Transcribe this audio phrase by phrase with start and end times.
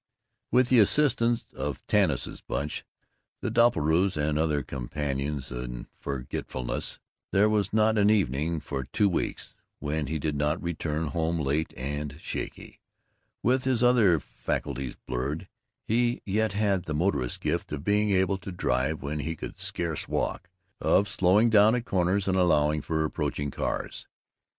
[0.51, 2.83] With the assistance of Tanis's Bunch,
[3.41, 9.55] the Doppelbraus, and other companions in forgetfulness, there was not an evening for two weeks
[9.77, 12.79] when he did not return home late and shaky.
[13.43, 15.47] With his other faculties blurred
[15.85, 20.07] he yet had the motorist's gift of being able to drive when he could scarce
[20.07, 20.49] walk;
[20.79, 24.07] of slowing down at corners and allowing for approaching cars.